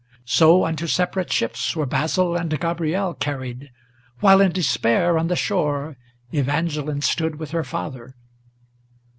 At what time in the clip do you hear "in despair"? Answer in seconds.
4.41-5.15